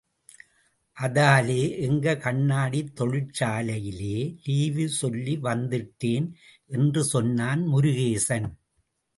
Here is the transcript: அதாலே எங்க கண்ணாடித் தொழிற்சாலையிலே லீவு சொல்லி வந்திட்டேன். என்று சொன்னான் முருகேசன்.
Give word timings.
அதாலே 1.01 1.79
எங்க 1.79 2.15
கண்ணாடித் 2.15 2.95
தொழிற்சாலையிலே 2.95 4.37
லீவு 4.43 4.89
சொல்லி 4.89 5.37
வந்திட்டேன். 5.37 6.33
என்று 6.67 7.03
சொன்னான் 7.03 7.67
முருகேசன். 7.67 8.49